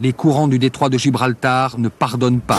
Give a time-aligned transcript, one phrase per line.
[0.00, 2.58] Les courants du détroit de Gibraltar ne pardonnent pas.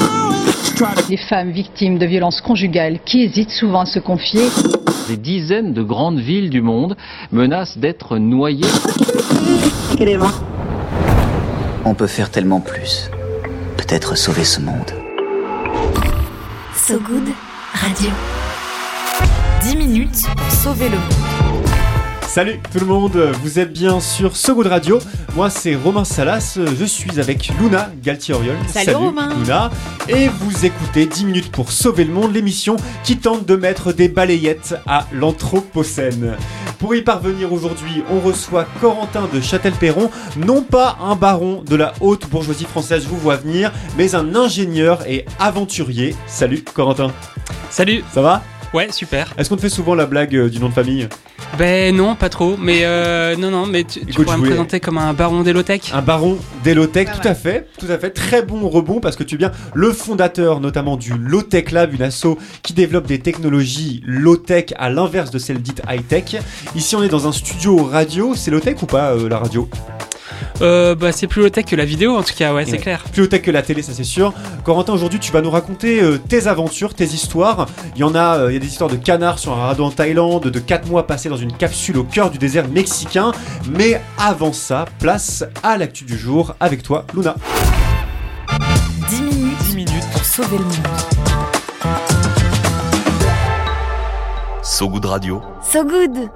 [1.10, 4.44] Les femmes victimes de violences conjugales qui hésitent souvent à se confier.
[5.08, 6.96] Des dizaines de grandes villes du monde
[7.32, 8.66] menacent d'être noyées.
[11.86, 13.10] On peut faire tellement plus.
[13.78, 14.92] Peut-être sauver ce monde.
[16.76, 17.30] So Good
[17.74, 18.10] Radio.
[19.62, 21.33] 10 minutes pour sauver le monde.
[22.34, 24.98] Salut tout le monde, vous êtes bien sur So Good Radio.
[25.36, 28.56] Moi c'est Romain Salas, je suis avec Luna Galtier-Oriol.
[28.70, 29.30] Salut, Romain.
[29.38, 29.70] Luna.
[30.10, 34.10] Et vous écoutez 10 minutes pour sauver le monde, l'émission qui tente de mettre des
[34.10, 36.36] balayettes à l'Anthropocène.
[36.80, 41.94] Pour y parvenir aujourd'hui, on reçoit Corentin de Châtel-Perron, non pas un baron de la
[42.02, 46.16] haute bourgeoisie française, je vous vois venir, mais un ingénieur et aventurier.
[46.26, 47.12] Salut Corentin.
[47.70, 48.42] Salut Ça va?
[48.74, 49.32] Ouais, super.
[49.38, 51.08] Est-ce qu'on te fait souvent la blague euh, du nom de famille?
[51.58, 52.56] Ben non, pas trop.
[52.58, 55.14] Mais euh, non, non, mais tu, tu Écoute, pourrais je me voulais- présenter comme un
[55.14, 58.10] baron d'Elotech Un baron d'Elotech, Pas tout à fait, tout à fait.
[58.10, 62.02] Très bon rebond parce que tu es bien le fondateur notamment du Low-Tech Lab, une
[62.02, 66.38] asso qui développe des technologies low-tech à l'inverse de celles dites high-tech.
[66.76, 68.34] Ici, on est dans un studio radio.
[68.36, 69.70] C'est low-tech ou pas euh, la radio?
[70.62, 72.78] Euh, Bah c'est plus low-tech que la vidéo en tout cas, ouais, c'est Ouais.
[72.78, 73.04] clair.
[73.12, 74.34] Plus low-tech que la télé, ça c'est sûr.
[74.64, 77.68] Corentin, aujourd'hui, tu vas nous raconter euh, tes aventures, tes histoires.
[77.96, 79.84] Il y en a, euh, il y a des histoires de canards sur un radeau
[79.86, 83.32] en Thaïlande, de 4 mois passés dans une capsule au cœur du désert mexicain.
[83.70, 87.36] Mais avant ça, place à l'actu du jour avec toi, Luna.
[89.10, 90.74] 10 minutes, 10 minutes pour sauver le monde.
[94.64, 95.42] So Good Radio.
[95.62, 96.30] So Good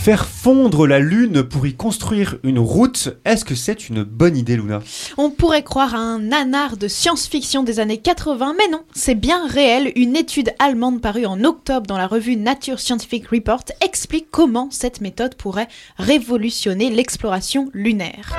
[0.00, 4.56] Faire fondre la Lune pour y construire une route, est-ce que c'est une bonne idée,
[4.56, 4.80] Luna?
[5.18, 9.46] On pourrait croire à un nanar de science-fiction des années 80, mais non, c'est bien
[9.46, 9.92] réel.
[9.96, 15.00] Une étude allemande parue en octobre dans la revue Nature Scientific Report explique comment cette
[15.02, 15.68] méthode pourrait
[15.98, 18.34] révolutionner l'exploration lunaire.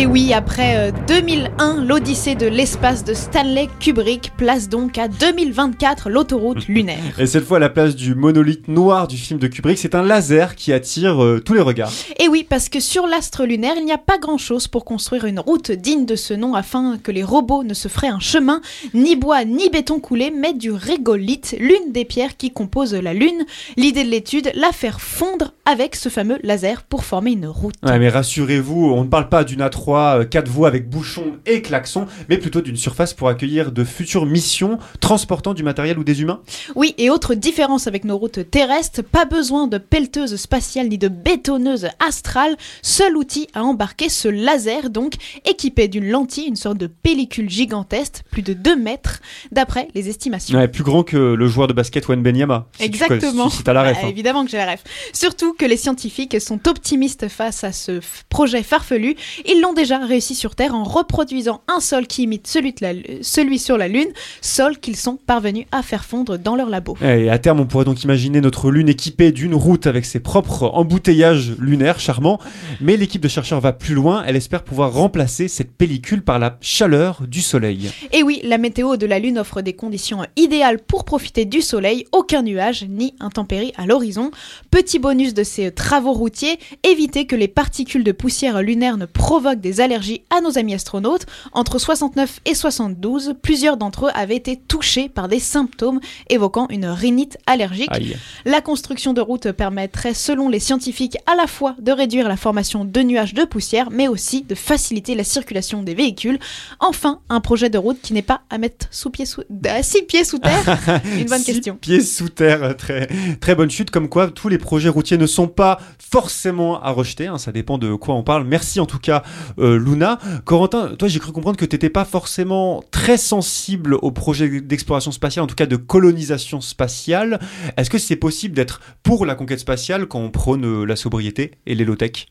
[0.00, 6.08] Et oui, après euh, 2001, l'Odyssée de l'espace de Stanley Kubrick place donc à 2024
[6.08, 7.18] l'autoroute lunaire.
[7.18, 10.04] Et cette fois, à la place du monolithe noir du film de Kubrick, c'est un
[10.04, 11.90] laser qui attire euh, tous les regards.
[12.20, 15.40] Et oui, parce que sur l'astre lunaire, il n'y a pas grand-chose pour construire une
[15.40, 18.60] route digne de ce nom afin que les robots ne se feraient un chemin,
[18.94, 23.44] ni bois ni béton coulé, mais du régolithe, l'une des pierres qui composent la Lune.
[23.76, 27.74] L'idée de l'étude, la faire fondre avec ce fameux laser pour former une route.
[27.82, 32.06] Ouais, mais rassurez-vous, on ne parle pas d'une A3 4 voies avec bouchons et klaxons,
[32.28, 36.40] mais plutôt d'une surface pour accueillir de futures missions transportant du matériel ou des humains?
[36.74, 41.08] Oui, et autre différence avec nos routes terrestres, pas besoin de pelleteuse spatiale ni de
[41.08, 46.86] bétonneuse astrale, seul outil à embarquer ce laser donc, équipé d'une lentille, une sorte de
[46.86, 49.20] pellicule gigantesque, plus de 2 mètres,
[49.52, 50.58] d'après les estimations.
[50.58, 52.66] Ouais, plus grand que le joueur de basket Wenbenyama.
[52.78, 53.50] Si tu connais- Exactement.
[53.50, 53.88] Si, si t'as la ref.
[53.98, 54.10] Bah, hein.
[54.10, 54.84] évidemment que j'ai la ref.
[55.12, 59.16] Surtout que les scientifiques sont optimistes face à ce projet farfelu.
[59.46, 62.92] Ils l'ont déjà réussi sur Terre en reproduisant un sol qui imite celui, de la
[63.22, 64.08] celui sur la Lune,
[64.40, 66.96] sol qu'ils sont parvenus à faire fondre dans leur labo.
[67.02, 70.64] Et à terme, on pourrait donc imaginer notre Lune équipée d'une route avec ses propres
[70.74, 72.38] embouteillages lunaires charmants.
[72.80, 74.24] Mais l'équipe de chercheurs va plus loin.
[74.26, 77.90] Elle espère pouvoir remplacer cette pellicule par la chaleur du Soleil.
[78.12, 82.06] Et oui, la météo de la Lune offre des conditions idéales pour profiter du soleil,
[82.12, 84.30] aucun nuage ni intempérie à l'horizon.
[84.70, 89.57] Petit bonus de ces travaux routiers, éviter que les particules de poussière lunaire ne provoquent
[89.58, 91.26] des allergies à nos amis astronautes.
[91.52, 96.86] Entre 69 et 72, plusieurs d'entre eux avaient été touchés par des symptômes évoquant une
[96.86, 97.88] rhinite allergique.
[97.90, 98.16] Aïe.
[98.44, 102.84] La construction de routes permettrait, selon les scientifiques, à la fois de réduire la formation
[102.84, 106.38] de nuages de poussière, mais aussi de faciliter la circulation des véhicules.
[106.80, 110.02] Enfin, un projet de route qui n'est pas à mettre sous pied sous, à six
[110.02, 110.78] pieds sous terre.
[111.18, 111.76] Une bonne Six question.
[111.80, 113.08] Pieds sous terre, très,
[113.40, 113.90] très bonne chute.
[113.90, 117.26] Comme quoi, tous les projets routiers ne sont pas forcément à rejeter.
[117.26, 118.44] hein, ça dépend de quoi on parle.
[118.44, 120.18] Merci en tout cas, euh, Luna.
[120.44, 125.12] Corentin, toi, j'ai cru comprendre que tu n'étais pas forcément très sensible au projet d'exploration
[125.12, 127.40] spatiale, en tout cas de colonisation spatiale.
[127.76, 131.52] Est-ce que c'est possible d'être pour la conquête spatiale quand on prône euh, la sobriété
[131.66, 132.28] et l'élotech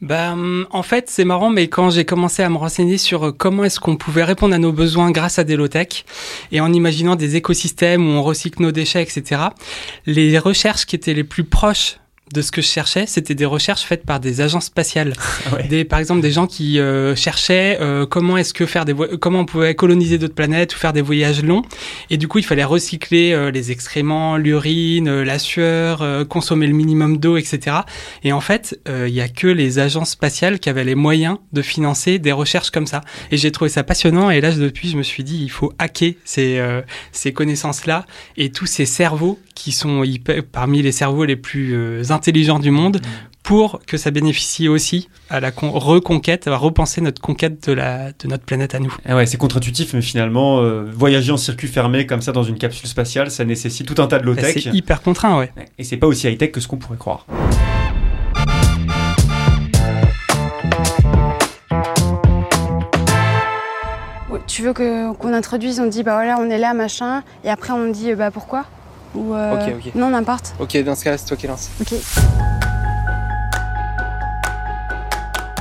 [0.00, 3.32] Bah, hum, en fait, c'est marrant, mais quand j'ai commencé à me renseigner sur euh,
[3.32, 6.04] comment est-ce qu'on pouvait répondre à nos besoins grâce à des low-tech,
[6.50, 9.42] et en imaginant des écosystèmes où on recycle nos déchets, etc.,
[10.06, 11.96] les recherches qui étaient les plus proches
[12.32, 15.14] de ce que je cherchais, c'était des recherches faites par des agences spatiales.
[15.52, 15.64] Ouais.
[15.64, 19.40] Des, par exemple, des gens qui euh, cherchaient euh, comment est-ce que faire des comment
[19.40, 21.62] on pouvait coloniser d'autres planètes ou faire des voyages longs.
[22.10, 27.18] Et du coup, il fallait recycler euh, les excréments, l'urine, la sueur, consommer le minimum
[27.18, 27.78] d'eau, etc.
[28.22, 31.60] Et en fait, il y a que les agences spatiales qui avaient les moyens de
[31.60, 33.02] financer des recherches comme ça.
[33.30, 34.30] Et j'ai trouvé ça passionnant.
[34.30, 36.62] Et là, depuis, je me suis dit, il faut hacker ces,
[37.10, 38.06] ces connaissances-là
[38.36, 40.04] et tous ces cerveaux qui sont
[40.52, 43.00] parmi les cerveaux les plus euh, intelligents du monde
[43.42, 48.12] pour que ça bénéficie aussi à la con- reconquête, à repenser notre conquête de, la,
[48.12, 48.94] de notre planète à nous.
[49.04, 52.58] Ah ouais, c'est contre-intuitif, mais finalement, euh, voyager en circuit fermé comme ça dans une
[52.58, 54.62] capsule spatiale, ça nécessite tout un tas de Bah, low-tech.
[54.62, 55.50] C'est hyper contraint, ouais.
[55.78, 57.26] Et c'est pas aussi high-tech que ce qu'on pourrait croire.
[64.48, 67.72] Tu veux que- qu'on introduise, on dit bah voilà on est là machin et après
[67.72, 68.66] on dit euh, bah pourquoi?
[69.14, 69.94] Ou euh, Ok, ok.
[69.94, 70.54] non n'importe.
[70.58, 71.68] Ok, dans ce cas-là, c'est toi qui lance.
[71.80, 71.94] Ok.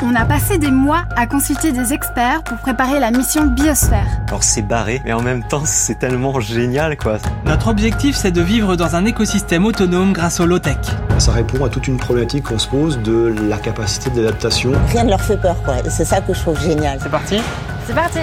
[0.03, 4.07] On a passé des mois à consulter des experts pour préparer la mission Biosphère.
[4.30, 7.18] Alors c'est barré, mais en même temps c'est tellement génial quoi.
[7.45, 10.77] Notre objectif, c'est de vivre dans un écosystème autonome grâce au low-tech.
[11.19, 14.71] Ça répond à toute une problématique qu'on se pose de la capacité d'adaptation.
[14.89, 15.75] Rien ne leur fait peur, quoi.
[15.86, 16.98] Et c'est ça que je trouve génial.
[17.00, 17.38] C'est parti?
[17.86, 18.19] C'est parti.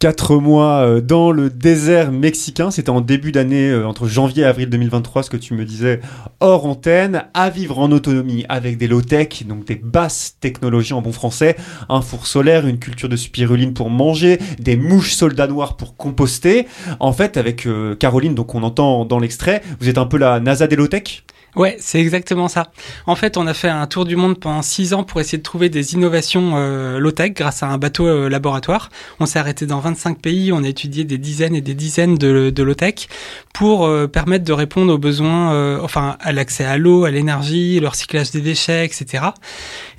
[0.00, 4.46] Quatre mois euh, dans le désert mexicain, c'était en début d'année, euh, entre janvier et
[4.46, 5.98] avril 2023, ce que tu me disais
[6.38, 11.10] hors antenne, à vivre en autonomie avec des low-tech, donc des basses technologies en bon
[11.10, 11.56] français,
[11.88, 16.68] un four solaire, une culture de spiruline pour manger, des mouches soldats noirs pour composter.
[17.00, 20.38] En fait, avec euh, Caroline, donc on entend dans l'extrait, vous êtes un peu la
[20.38, 21.24] NASA des low-tech
[21.56, 22.70] Ouais, c'est exactement ça.
[23.06, 25.42] En fait, on a fait un tour du monde pendant six ans pour essayer de
[25.42, 28.90] trouver des innovations euh, low-tech grâce à un bateau euh, laboratoire.
[29.18, 32.50] On s'est arrêté dans 25 pays, on a étudié des dizaines et des dizaines de,
[32.50, 33.08] de low-tech
[33.54, 37.80] pour euh, permettre de répondre aux besoins, euh, enfin à l'accès à l'eau, à l'énergie,
[37.80, 39.24] le recyclage des déchets, etc.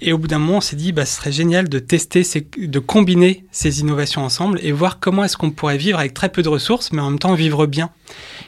[0.02, 2.48] Et au bout d'un moment, on s'est dit, bah, ce serait génial de tester, ces,
[2.57, 6.42] de combiner ces innovations ensemble et voir comment est-ce qu'on pourrait vivre avec très peu
[6.42, 7.90] de ressources, mais en même temps vivre bien.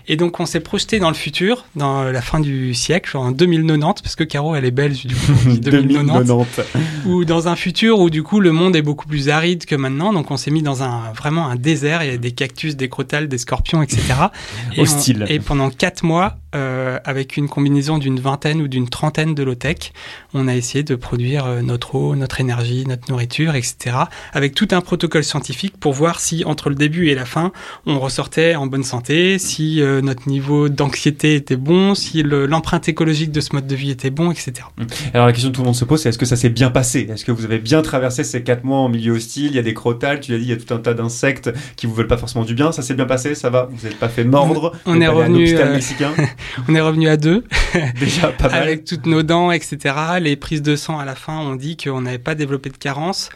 [0.07, 4.01] Et donc, on s'est projeté dans le futur, dans la fin du siècle, en 2090,
[4.01, 6.61] parce que Caro, elle est belge, du coup, on dit 2090, 2090.
[7.05, 10.13] ou dans un futur où, du coup, le monde est beaucoup plus aride que maintenant.
[10.13, 12.03] Donc, on s'est mis dans un, vraiment un désert.
[12.03, 14.01] Il y a des cactus, des crotales, des scorpions, etc.
[14.75, 15.25] Et, on- Hostile.
[15.29, 19.93] et pendant quatre mois, euh, avec une combinaison d'une vingtaine ou d'une trentaine de low-tech,
[20.33, 23.95] on a essayé de produire euh, notre eau, notre énergie, notre nourriture, etc.
[24.33, 27.53] Avec tout un protocole scientifique pour voir si, entre le début et la fin,
[27.85, 32.87] on ressortait en bonne santé, si euh, notre niveau d'anxiété était bon, si le- l'empreinte
[32.89, 34.53] écologique de ce mode de vie était bon, etc.
[35.13, 36.69] Alors la question que tout le monde se pose, c'est est-ce que ça s'est bien
[36.71, 37.07] passé?
[37.11, 39.47] Est-ce que vous avez bien traversé ces quatre mois en milieu hostile?
[39.47, 41.51] Il y a des crotales, tu l'as dit, il y a tout un tas d'insectes
[41.75, 42.71] qui vous veulent pas forcément du bien.
[42.71, 43.69] Ça s'est bien passé, ça va?
[43.71, 44.73] Vous n'êtes pas fait mordre?
[44.85, 46.11] On est à revenu, hôpital euh, mexicain?
[46.67, 47.43] on est revenu à deux.
[47.99, 48.63] Déjà pas mal.
[48.63, 49.77] Avec toutes nos dents, etc.
[50.19, 53.29] Les prises de sang à la fin ont dit qu'on n'avait pas développé de carence.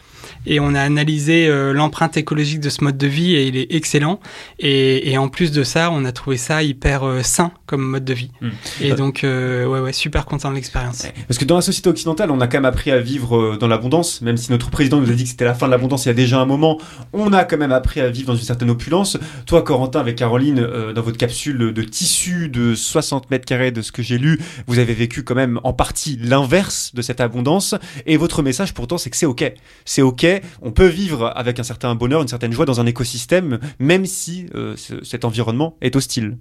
[0.46, 3.74] Et on a analysé euh, l'empreinte écologique de ce mode de vie et il est
[3.74, 4.20] excellent.
[4.60, 8.06] Et, et en plus de ça, on a trouvé ça hyper euh, sain comme mode
[8.06, 8.32] de vie.
[8.42, 8.50] Mm.
[8.82, 11.06] Et Euh, donc, euh, ouais, ouais, super content de l'expérience.
[11.28, 14.22] Parce que dans la société occidentale, on a quand même appris à vivre dans l'abondance,
[14.22, 16.12] même si notre président nous a dit que c'était la fin de l'abondance il y
[16.12, 16.80] a déjà un moment,
[17.14, 19.18] on a quand même appris à vivre dans une certaine opulence.
[19.46, 23.92] Toi, Corentin, avec Caroline, dans votre capsule de tissu de 60 mètres carrés de ce
[23.92, 27.76] que j'ai lu, vous avez vécu quand même en partie l'inverse de cette abondance.
[28.06, 29.52] Et votre message pourtant, c'est que c'est ok.
[29.86, 30.26] C'est ok,
[30.62, 34.48] on peut vivre avec un certain bonheur, une certaine joie dans un écosystème, même si
[34.56, 36.38] euh, ce- cet environnement est hostile.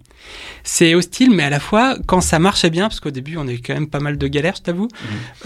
[0.63, 3.53] C'est hostile, mais à la fois, quand ça marchait bien, parce qu'au début, on a
[3.53, 4.89] eu quand même pas mal de galères, je t'avoue,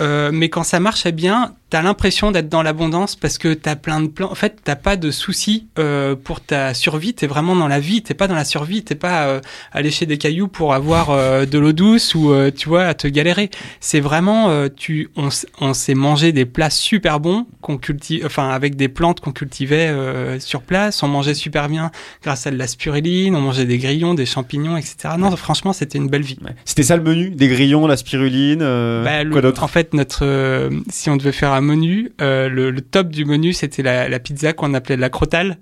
[0.01, 4.01] euh, mais quand ça marchait bien, t'as l'impression d'être dans l'abondance parce que t'as plein
[4.01, 4.31] de plans.
[4.31, 8.03] En fait, t'as pas de soucis euh, pour ta survie, t'es vraiment dans la vie,
[8.03, 9.41] t'es pas dans la survie, t'es pas euh,
[9.73, 12.95] à lécher des cailloux pour avoir euh, de l'eau douce ou, euh, tu vois, à
[12.95, 13.51] te galérer.
[13.81, 15.29] C'est vraiment, euh, tu, on,
[15.61, 19.89] on s'est mangé des plats super bons qu'on cultive, enfin, avec des plantes qu'on cultivait
[19.89, 21.91] euh, sur place, on mangeait super bien
[22.23, 25.15] grâce à de la spiruline, on mangeait des grillons, des champignons, etc.
[25.19, 26.39] Non, franchement, c'était une belle vie.
[26.65, 27.31] C'était ça le menu?
[27.31, 29.63] Des grillons, la spiruline, Bah, quoi d'autre?
[29.63, 33.53] En fait, notre, si on devait faire un menu, euh, le, le top du menu,
[33.53, 35.59] c'était la, la pizza qu'on appelait la crotale.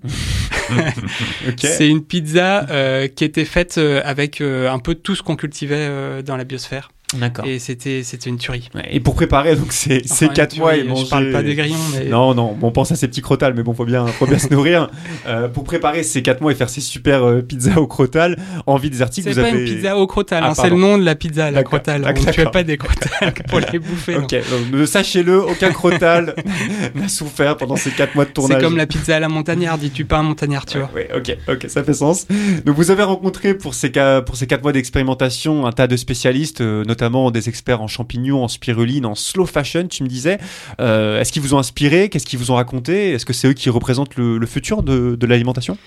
[1.57, 5.35] C'est une pizza euh, qui était faite euh, avec euh, un peu tout ce qu'on
[5.35, 6.91] cultivait euh, dans la biosphère.
[7.13, 7.45] D'accord.
[7.45, 8.69] Et c'était c'était une tuerie.
[8.91, 11.05] Et pour préparer donc ces, Enfin, ces une quatre mois et manger...
[11.05, 13.63] Je parle pas des grillons, mais Non, non, on pense à ces petits crotales, mais
[13.63, 14.89] bon, faut bien, faut bien se nourrir.
[15.25, 18.89] Euh, pour préparer ces quatre mois et faire ces super euh, pizzas au crotal, envie
[18.89, 19.59] désertique, c'est vous pas avez...
[19.61, 22.01] une pizza au crotal, Ah, hein, c'est le nom de la pizza, la crotale.
[22.01, 24.17] d'accord, On ne tuait pas des crotales pour les bouffer.
[24.17, 24.35] Ok,
[24.71, 26.35] donc, sachez-le, aucun crotal
[26.95, 28.57] n'a souffert pendant ces quatre mois de tournage.
[28.59, 30.89] C'est comme la pizza à la montagnarde, dis-tu pas un montagnard, tu vois.
[30.93, 32.27] Ouais, ok, ok, ça fait sens.
[32.65, 33.91] Donc vous avez rencontré pour ces,
[34.25, 37.87] pour ces quatre mois d'expérimentation un tas de spécialistes, euh, notamment notamment des experts en
[37.87, 40.39] champignons, en spiruline, en slow fashion, tu me disais.
[40.79, 42.09] Euh, Est-ce qu'ils vous ont inspiré?
[42.09, 43.11] Qu'est-ce qu'ils vous ont raconté?
[43.11, 45.77] Est-ce que c'est eux qui représentent le, futur de l'alimentation?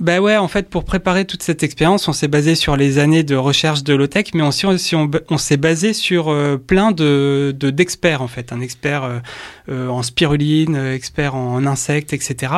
[0.00, 3.22] Bah ouais, en fait, pour préparer toute cette expérience, on s'est basé sur les années
[3.22, 8.26] de recherche de Lotec, mais on, s'est basé sur euh, plein de de- d'experts en
[8.26, 9.18] fait, un expert euh,
[9.68, 12.54] euh, en spiruline, expert en insectes, etc.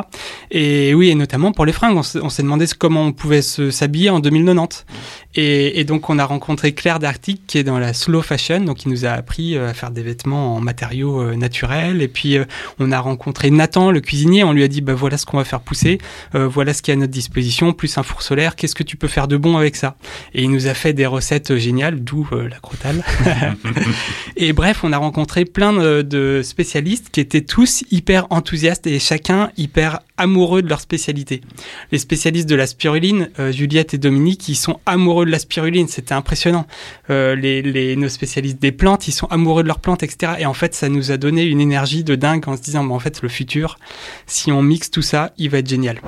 [0.53, 4.21] Et oui, et notamment pour les fringues, on s'est demandé comment on pouvait s'habiller en
[4.21, 4.87] 2090.
[5.35, 8.91] Et, donc on a rencontré Claire d'Arctique qui est dans la slow fashion, donc il
[8.91, 12.03] nous a appris à faire des vêtements en matériaux naturels.
[12.03, 12.39] Et puis
[12.79, 15.45] on a rencontré Nathan, le cuisinier, on lui a dit bah voilà ce qu'on va
[15.45, 15.99] faire pousser,
[16.33, 19.09] voilà ce qui est à notre disposition, plus un four solaire, qu'est-ce que tu peux
[19.09, 19.97] faire de bon avec ça?
[20.35, 23.05] Et il nous a fait des recettes euh, géniales, d'où euh, la crotale.
[24.37, 28.99] et bref, on a rencontré plein de, de spécialistes qui étaient tous hyper enthousiastes et
[28.99, 31.43] chacun hyper amoureux de leur spécialité.
[31.91, 35.89] Les spécialistes de la spiruline, euh, Juliette et Dominique, ils sont amoureux de la spiruline,
[35.89, 36.67] c'était impressionnant.
[37.11, 40.35] Euh, les, les, nos spécialistes des plantes, ils sont amoureux de leurs plantes, etc.
[40.39, 42.95] Et en fait, ça nous a donné une énergie de dingue en se disant, bah,
[42.95, 43.79] en fait, le futur,
[44.27, 46.01] si on mixe tout ça, il va être génial.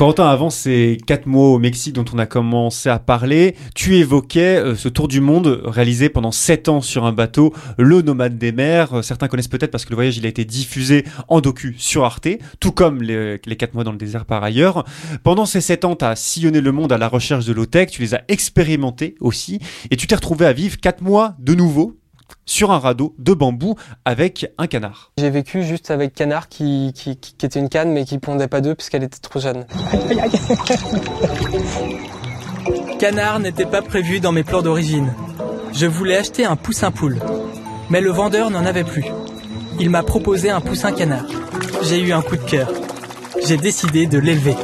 [0.00, 4.56] Corentin, avant ces quatre mois au Mexique dont on a commencé à parler, tu évoquais
[4.56, 8.50] euh, ce tour du monde réalisé pendant sept ans sur un bateau, le Nomade des
[8.50, 8.94] mers.
[8.94, 12.06] Euh, certains connaissent peut-être parce que le voyage il a été diffusé en docu sur
[12.06, 12.28] Arte,
[12.60, 14.86] tout comme les, quatre mois dans le désert par ailleurs.
[15.22, 18.00] Pendant ces sept ans, tu as sillonné le monde à la recherche de l'OTEC, tu
[18.00, 19.58] les as expérimentés aussi,
[19.90, 21.99] et tu t'es retrouvé à vivre quatre mois de nouveau
[22.46, 25.12] sur un radeau de bambou avec un canard.
[25.18, 28.48] J'ai vécu juste avec Canard qui, qui, qui- qui était une canne mais qui pondait
[28.48, 29.66] pas d'œufs puisqu'elle était trop jeune.
[32.98, 35.12] Canard n'était pas prévu dans mes plans d'origine.
[35.72, 37.18] Je voulais acheter un poussin poule.
[37.88, 39.04] Mais le vendeur n'en avait plus.
[39.78, 41.24] Il m'a proposé un poussin canard.
[41.82, 42.70] J'ai eu un coup de cœur.
[43.46, 44.54] J'ai décidé de l'élever.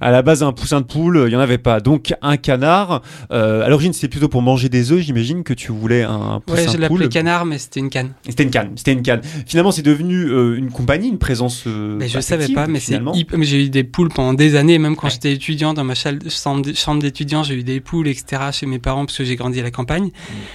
[0.00, 1.80] À la base, un poussin de poule, il n'y en avait pas.
[1.80, 3.02] Donc, un canard.
[3.32, 5.00] Euh, à l'origine, c'était plutôt pour manger des œufs.
[5.00, 7.00] J'imagine que tu voulais un poussin Ouais, je de poule.
[7.00, 8.12] l'appelais canard, mais c'était une canne.
[8.28, 8.70] C'était une canne.
[8.76, 9.20] C'était une canne.
[9.46, 11.64] Finalement, c'est devenu euh, une compagnie, une présence.
[11.66, 13.00] euh, Mais je savais pas, mais c'est
[13.40, 17.42] j'ai eu des poules pendant des années, même quand j'étais étudiant dans ma chambre d'étudiant,
[17.42, 18.42] j'ai eu des poules, etc.
[18.52, 20.10] chez mes parents parce que j'ai grandi à la campagne.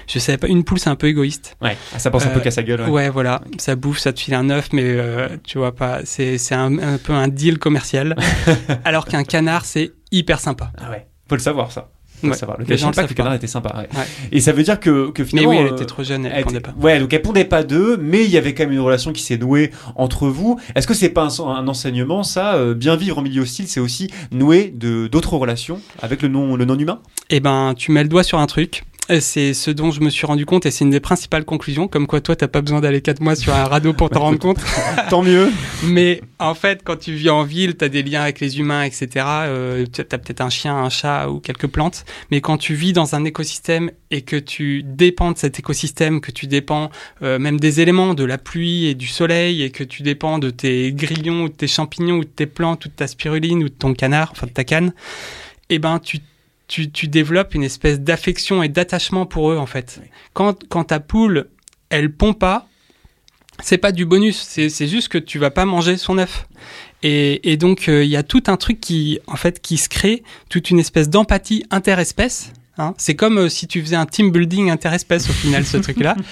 [0.07, 1.55] Je savais pas, une poule c'est un peu égoïste.
[1.61, 2.89] Ouais, ah, ça pense un peu qu'à sa gueule, ouais.
[2.89, 4.97] Ouais, voilà, ça bouffe, ça te file un œuf, mais
[5.43, 8.15] tu vois pas, c'est c'est un, un peu un deal commercial.
[8.85, 10.71] alors qu'un canard c'est hyper sympa.
[10.77, 11.89] Ah ouais, faut le savoir ça.
[12.21, 12.33] Faut Ouais.
[12.33, 12.37] le
[12.77, 12.93] savoir.
[12.95, 13.69] Pas que canard était sympa.
[13.75, 13.89] ouais.
[13.97, 14.05] Ouais.
[14.31, 15.49] Et ça veut dire que, que Mais finalement.
[15.49, 16.73] oui, elle euh, était trop jeune, elle était- pondait pas.
[16.79, 19.21] Ouais, donc elle pondait pas d'œufs, mais il y avait quand même une relation qui
[19.21, 20.57] s'est nouée entre vous.
[20.75, 23.81] Est-ce que c'est pas un, un enseignement, ça euh, Bien vivre en milieu hostile, c'est
[23.81, 27.01] aussi nouer de d'autres relations avec le non le non humain?
[27.29, 28.83] Eh ben, tu mets le doigt sur un truc.
[29.09, 31.89] Et C'est ce dont je me suis rendu compte et c'est une des principales conclusions,
[31.89, 34.39] comme quoi toi t'as pas besoin d'aller quatre mois sur un radeau pour t'en rendre
[34.39, 34.59] compte.
[35.09, 35.51] Tant mieux.
[35.83, 39.07] Mais en fait, quand tu vis en ville, t'as des liens avec les humains, etc.
[39.17, 42.05] Euh, tu as peut-être un chien, un chat ou quelques plantes.
[42.31, 46.31] Mais quand tu vis dans un écosystème et que tu dépends de cet écosystème, que
[46.31, 46.89] tu dépends
[47.23, 50.49] euh, même des éléments, de la pluie et du soleil, et que tu dépends de
[50.49, 53.69] tes grillons ou de tes champignons ou de tes plantes ou de ta spiruline ou
[53.69, 54.93] de ton canard, enfin de ta canne,
[55.69, 56.19] eh ben tu
[56.67, 60.01] tu, tu développes une espèce d'affection et d'attachement pour eux en fait.
[60.33, 61.47] Quand, quand ta poule,
[61.89, 62.67] elle pond pas,
[63.61, 66.47] c'est pas du bonus, c'est c'est juste que tu vas pas manger son œuf.
[67.03, 69.89] Et, et donc euh, il y a tout un truc qui en fait qui se
[69.89, 72.53] crée, toute une espèce d'empathie interespèce.
[72.77, 72.93] Hein.
[72.97, 76.15] C'est comme euh, si tu faisais un team building interespèce au final ce truc-là.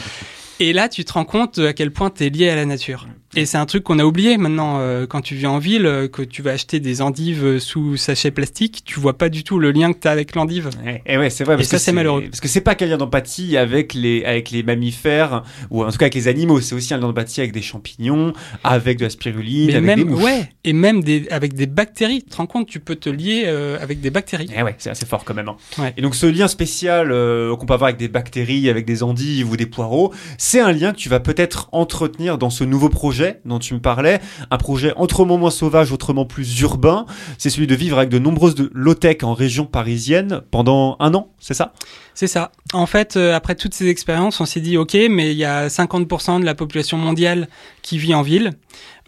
[0.59, 3.07] Et là, tu te rends compte à quel point tu es lié à la nature.
[3.35, 6.09] Et c'est un truc qu'on a oublié maintenant euh, quand tu vis en ville, euh,
[6.09, 9.57] que tu vas acheter des endives euh, sous sachet plastique, tu vois pas du tout
[9.57, 10.69] le lien que tu as avec l'endive.
[11.05, 11.53] Et ouais, c'est vrai.
[11.53, 12.23] Et Parce ça, que c'est malheureux.
[12.29, 15.97] Parce que c'est pas qu'un lien d'empathie avec les, avec les mammifères, ou en tout
[15.97, 18.33] cas avec les animaux, c'est aussi un lien d'empathie avec des champignons,
[18.65, 20.23] avec de la spiruline, Mais avec même, des mouches.
[20.23, 22.23] ouais, et même des, avec des bactéries.
[22.23, 24.49] Tu te rends compte, tu peux te lier euh, avec des bactéries.
[24.53, 25.47] Eh ouais, c'est assez fort quand même.
[25.47, 25.55] hein.
[25.77, 25.93] Ouais.
[25.95, 29.49] Et donc ce lien spécial euh, qu'on peut avoir avec des bactéries, avec des endives
[29.49, 33.20] ou des poireaux, c'est un lien que tu vas peut-être entretenir dans ce nouveau projet
[33.45, 37.05] dont tu me parlais, un projet autrement moins sauvage, autrement plus urbain.
[37.37, 41.53] C'est celui de vivre avec de nombreuses low-tech en région parisienne pendant un an, c'est
[41.53, 41.73] ça?
[42.13, 42.51] C'est ça.
[42.73, 45.69] En fait, euh, après toutes ces expériences, on s'est dit, ok, mais il y a
[45.69, 47.47] 50% de la population mondiale
[47.81, 48.51] qui vit en ville.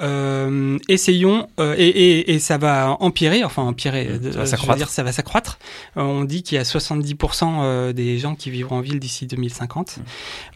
[0.04, 4.78] Euh, essayons, euh, et, et, et ça va empirer, enfin empirer, euh, va s'accroître.
[4.78, 5.60] dire, ça va s'accroître.
[5.98, 9.28] Euh, on dit qu'il y a 70% euh, des gens qui vivront en ville d'ici
[9.28, 10.00] 2050.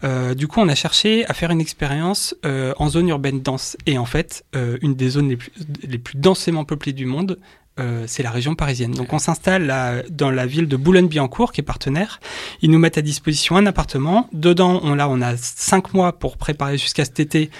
[0.04, 3.76] Euh, du coup, on a cherché à faire une expérience en zone urbaine dense.
[3.86, 5.52] Et en fait, une des zones les plus,
[5.82, 7.38] les plus densément peuplées du monde,
[7.78, 8.92] euh, c'est la région parisienne.
[8.92, 12.18] Donc on s'installe dans la ville de Boulogne-Billancourt, qui est partenaire.
[12.60, 14.28] Ils nous mettent à disposition un appartement.
[14.32, 17.50] Dedans, on, là, on a cinq mois pour préparer jusqu'à cet été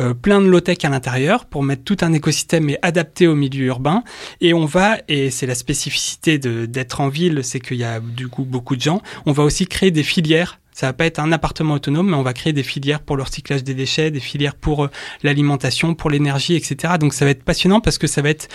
[0.00, 3.66] euh, plein de low-tech à l'intérieur pour mettre tout un écosystème et adapté au milieu
[3.66, 4.04] urbain.
[4.40, 8.28] Et on va, et c'est la spécificité d'être en ville, c'est qu'il y a du
[8.28, 11.32] coup beaucoup de gens, on va aussi créer des filières ça va pas être un
[11.32, 14.54] appartement autonome, mais on va créer des filières pour le recyclage des déchets, des filières
[14.54, 14.90] pour euh,
[15.22, 16.94] l'alimentation, pour l'énergie, etc.
[16.98, 18.48] Donc ça va être passionnant parce que ça va être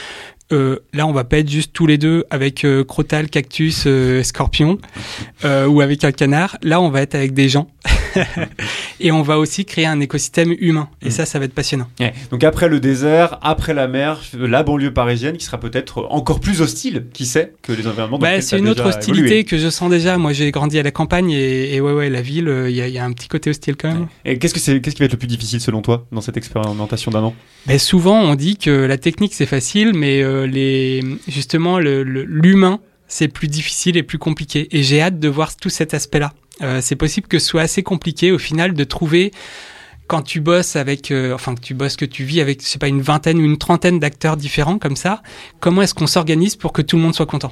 [0.51, 4.23] euh, là, on va pas être juste tous les deux avec euh, Crotal, Cactus, euh,
[4.23, 4.77] Scorpion
[5.43, 6.57] euh, ou avec un canard.
[6.63, 7.67] Là, on va être avec des gens
[8.99, 10.89] et on va aussi créer un écosystème humain.
[11.01, 11.87] Et ça, ça va être passionnant.
[11.99, 12.13] Ouais.
[12.31, 16.61] Donc après le désert, après la mer, la banlieue parisienne qui sera peut-être encore plus
[16.61, 18.17] hostile, qui sait, que les environnements.
[18.19, 19.43] Bah, c'est une autre hostilité évolué.
[19.43, 20.17] que je sens déjà.
[20.17, 22.87] Moi, j'ai grandi à la campagne et, et ouais, ouais, la ville, il y, a-
[22.87, 24.07] y a un petit côté hostile quand même.
[24.25, 26.37] Et qu'est-ce que c'est, qu'est-ce qui va être le plus difficile selon toi dans cette
[26.37, 27.35] expérimentation d'un an?
[27.67, 33.47] Mais souvent, on dit que la technique c'est facile, mais les justement l'humain c'est plus
[33.47, 34.67] difficile et plus compliqué.
[34.71, 36.33] Et j'ai hâte de voir tout cet aspect-là.
[36.61, 39.31] Euh, c'est possible que ce soit assez compliqué au final de trouver
[40.07, 42.79] quand tu bosses avec, euh, enfin que tu bosses, que tu vis avec, je sais
[42.79, 45.21] pas, une vingtaine ou une trentaine d'acteurs différents comme ça,
[45.59, 47.51] comment est-ce qu'on s'organise pour que tout le monde soit content?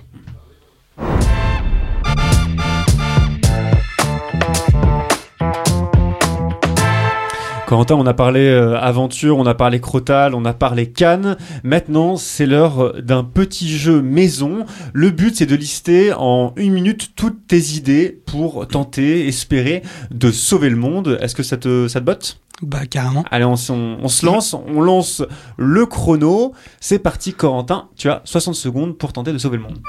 [7.76, 11.36] Corentin, on a parlé euh, aventure, on a parlé crotal, on a parlé canne.
[11.66, 14.66] Maintenant, c'est l'heure d'un petit jeu maison.
[14.94, 20.32] Le but, c'est de lister en une minute toutes tes idées pour tenter, espérer de
[20.32, 21.18] sauver le monde.
[21.22, 22.40] Est-ce que ça te, ça te botte?
[22.62, 23.26] Bah carrément.
[23.30, 25.22] Allez, on, s- on- on se lance, on lance
[25.58, 26.54] le chrono.
[26.80, 27.90] C'est parti, Corentin.
[27.98, 29.80] Tu as 60 secondes pour tenter de sauver le monde.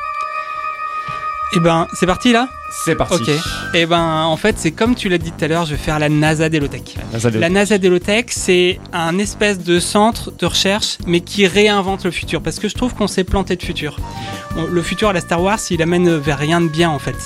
[1.55, 2.49] Eh ben, c'est parti là?
[2.85, 3.15] C'est parti.
[3.23, 3.31] Ok.
[3.75, 5.99] Eh ben, en fait, c'est comme tu l'as dit tout à l'heure, je vais faire
[5.99, 6.97] la NASA d'Elotech.
[7.41, 12.43] La NASA d'Elotech, c'est un espèce de centre de recherche, mais qui réinvente le futur.
[12.43, 13.97] Parce que je trouve qu'on s'est planté de futur.
[14.71, 17.17] Le futur à la Star Wars, il amène vers rien de bien, en fait.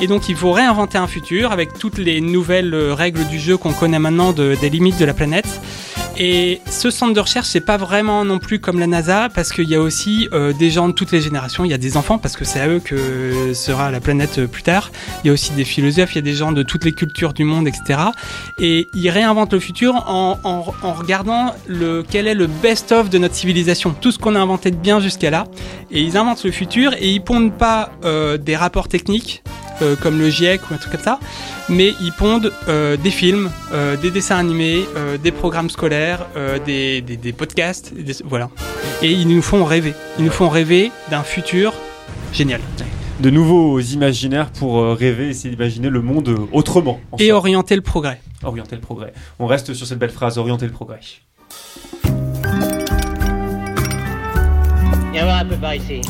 [0.00, 3.56] Et donc, il faut réinventer un futur avec toutes les nouvelles euh, règles du jeu
[3.56, 5.46] qu'on connaît maintenant de- des limites de la planète.
[6.18, 9.68] Et ce centre de recherche, c'est pas vraiment non plus comme la NASA, parce qu'il
[9.68, 11.64] y a aussi euh, des gens de toutes les générations.
[11.64, 14.46] Il y a des enfants, parce que c'est à eux que sera la planète euh,
[14.46, 14.90] plus tard.
[15.24, 17.32] Il y a aussi des philosophes, il y a des gens de toutes les cultures
[17.32, 17.98] du monde, etc.
[18.60, 23.18] Et ils réinventent le futur en, en- en regardant le, quel est le best-of de
[23.18, 23.94] notre civilisation.
[23.98, 25.44] Tout ce qu'on a inventé de bien jusqu'à là.
[25.90, 29.42] Et ils inventent le futur et ils pondent pas euh, des rapports techniques.
[29.80, 31.18] Euh, comme le GIEC ou un truc comme ça,
[31.68, 34.84] mais ils pondent euh, des films, euh, des dessins animés,
[35.22, 36.26] des programmes scolaires,
[36.66, 38.50] des, des- des podcasts, des- voilà.
[39.02, 39.94] Et ils nous font rêver.
[40.18, 41.72] Ils nous font rêver d'un futur
[42.32, 42.60] génial.
[43.20, 47.00] De nouveaux imaginaires pour rêver, essayer d'imaginer le monde autrement.
[47.12, 48.20] en Et orienter le progrès.
[48.42, 49.12] Orienter le progrès.
[49.38, 50.98] On reste sur cette belle phrase, orienter le progrès.
[55.12, 56.00] Viens voir un peu par ici.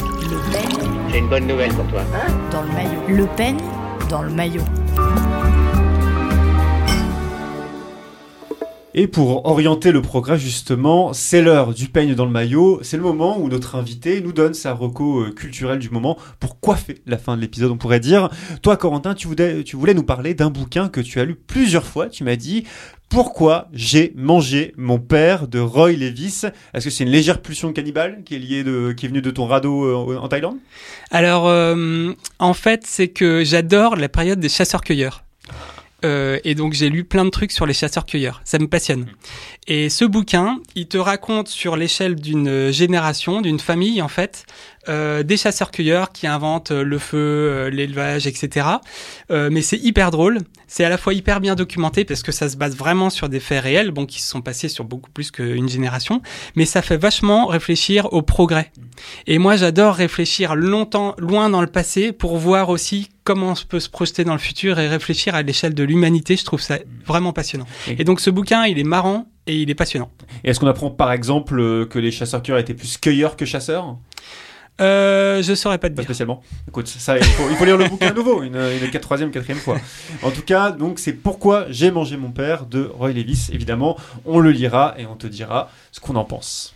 [1.11, 2.03] J'ai une bonne nouvelle pour toi.
[2.53, 3.01] Dans le maillot.
[3.09, 3.59] Le peigne
[4.09, 4.63] dans le maillot.
[8.95, 12.81] Et pour orienter le progrès, justement, c'est l'heure du peigne dans le maillot.
[12.83, 16.61] C'est le moment où notre invité nous donne sa reco euh, culturelle du moment pour
[16.61, 18.29] coiffer la fin de l'épisode, on pourrait dire.
[18.61, 22.11] Toi, Corentin, tu voulais, nous parler d'un bouquin que tu as lu plusieurs fois.
[22.11, 22.65] Tu m'as dit
[23.09, 26.43] Pourquoi j'ai mangé mon père de Roy Levis.
[26.75, 28.63] Est-ce que c'est une légère pulsion cannibale qui est liée
[28.95, 30.59] qui est venue de ton radeau euh, en Thaïlande?
[31.11, 35.25] Alors, euh, en fait, c'est que j'adore la période des chasseurs-cueilleurs.
[36.05, 38.41] Euh, et donc j'ai lu plein de trucs sur les chasseurs-cueilleurs.
[38.45, 39.07] Ça me passionne.
[39.69, 44.45] Et ce bouquin, il te raconte sur l'échelle d'une génération, d'une famille en fait,
[44.89, 48.67] euh, des chasseurs-cueilleurs qui inventent le feu, euh, l'élevage, etc.
[49.31, 50.39] Euh, mais c'est hyper drôle.
[50.67, 53.39] C'est à la fois hyper bien documenté parce que ça se base vraiment sur des
[53.39, 56.23] faits réels, bon, qui se sont passés sur beaucoup plus qu'une génération.
[56.57, 58.73] Mais ça fait vachement réfléchir au progrès.
[59.29, 63.79] Et moi, j'adore réfléchir longtemps, loin dans le passé pour voir aussi comment on peut
[63.79, 66.37] se projeter dans le futur et réfléchir à l'échelle de l'humanité.
[66.37, 67.67] Je trouve ça vraiment passionnant.
[67.87, 70.11] Et donc, ce bouquin, il est marrant et il est passionnant.
[70.45, 73.97] Et est-ce qu'on apprend par exemple euh, que les chasseurs-cueilleurs étaient plus cueilleurs que chasseurs?
[74.81, 76.05] Euh, je saurais pas te Pas dire.
[76.07, 76.43] spécialement.
[76.67, 79.59] Écoute, ça, il faut, il faut lire le bouquin à nouveau, une, une troisième, quatrième
[79.59, 79.77] fois.
[80.23, 83.51] En tout cas, donc c'est pourquoi j'ai mangé mon père de Roy Levis.
[83.53, 86.75] Évidemment, on le lira et on te dira ce qu'on en pense.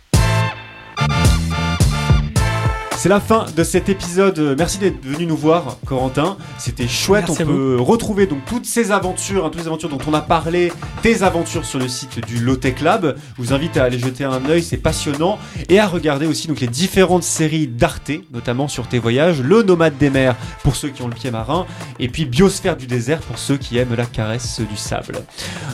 [2.97, 4.55] C'est la fin de cet épisode.
[4.57, 6.35] Merci d'être venu nous voir, Corentin.
[6.57, 7.25] C'était chouette.
[7.27, 10.21] Merci on peut retrouver donc toutes ces aventures, hein, toutes les aventures dont on a
[10.21, 13.15] parlé, tes aventures sur le site du Lotech Lab.
[13.37, 15.37] Je vous invite à aller jeter un œil, c'est passionnant,
[15.69, 19.99] et à regarder aussi donc les différentes séries d'Arte, notamment sur tes voyages, Le Nomade
[19.99, 21.67] des mers pour ceux qui ont le pied marin,
[21.99, 25.19] et puis Biosphère du désert pour ceux qui aiment la caresse du sable.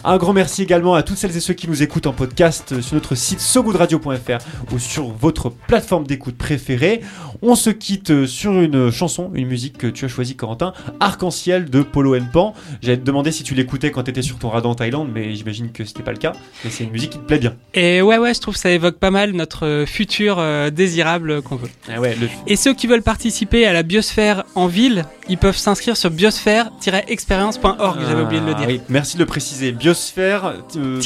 [0.04, 2.96] Un grand merci également à toutes celles et ceux qui nous écoutent en podcast sur
[2.96, 7.02] notre site sogoodradio.fr ou sur votre plateforme d'écoute préférée.
[7.42, 11.70] On se quitte euh, sur une chanson, une musique que tu as choisie, Corentin, Arc-en-ciel
[11.70, 12.54] de Polo Pan.
[12.82, 15.36] J'allais te demander si tu l'écoutais quand tu étais sur ton radar en Thaïlande, mais
[15.36, 16.34] j'imagine que c'était pas le cas.
[16.64, 17.56] Mais c'est une musique qui te plaît bien.
[17.74, 21.56] Et ouais, ouais, je trouve que ça évoque pas mal notre futur euh, désirable qu'on
[21.58, 21.70] veut.
[21.90, 25.58] Ah ouais, le- Et ceux qui veulent participer à la biosphère en ville, ils peuvent
[25.58, 28.00] s'inscrire sur biosphère-expérience.org.
[28.08, 28.68] J'avais oublié de le Ah dire.
[28.68, 29.72] oui, merci de le préciser.
[29.72, 30.54] Biosphère.
[30.78, 31.00] euh,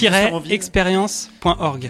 [0.50, 1.90] expérience.org.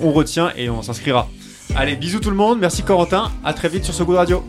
[0.00, 1.28] On retient et on s'inscrira.
[1.74, 2.58] Allez, bisous tout le monde.
[2.60, 3.30] Merci Corentin.
[3.42, 4.44] À très vite sur ce goût de radio.